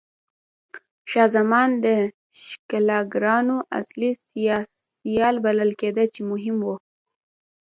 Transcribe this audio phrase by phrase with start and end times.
[1.11, 1.87] شاه زمان د
[2.43, 4.11] ښکېلاګرانو اصلي
[5.09, 6.69] سیال بلل کېده چې مهم و.